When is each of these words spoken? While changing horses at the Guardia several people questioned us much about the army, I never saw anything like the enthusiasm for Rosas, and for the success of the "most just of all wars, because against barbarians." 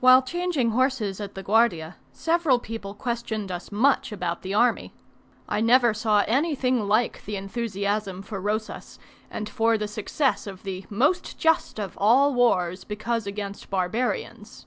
While 0.00 0.22
changing 0.22 0.70
horses 0.70 1.20
at 1.20 1.36
the 1.36 1.42
Guardia 1.44 1.94
several 2.12 2.58
people 2.58 2.94
questioned 2.94 3.52
us 3.52 3.70
much 3.70 4.10
about 4.10 4.42
the 4.42 4.52
army, 4.52 4.92
I 5.48 5.60
never 5.60 5.94
saw 5.94 6.24
anything 6.26 6.88
like 6.88 7.24
the 7.26 7.36
enthusiasm 7.36 8.22
for 8.22 8.40
Rosas, 8.40 8.98
and 9.30 9.48
for 9.48 9.78
the 9.78 9.86
success 9.86 10.48
of 10.48 10.64
the 10.64 10.84
"most 10.90 11.38
just 11.38 11.78
of 11.78 11.96
all 11.98 12.34
wars, 12.34 12.82
because 12.82 13.24
against 13.24 13.70
barbarians." 13.70 14.66